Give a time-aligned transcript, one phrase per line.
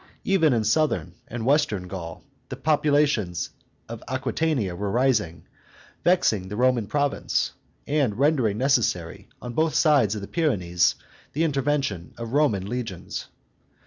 [0.23, 3.51] Even in southern and western Gaul the populations
[3.87, 5.45] of Agnitania were rising,
[6.03, 7.51] vexing the Roman province,
[7.85, 10.95] and rendering necessary, on both sides of the Pyrenees,
[11.33, 13.27] the intervention of Roman legions.